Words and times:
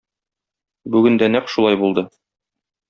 Бүген 0.95 1.21
дә 1.23 1.31
нәкъ 1.37 1.55
шулай 1.57 1.81
булды. 1.85 2.09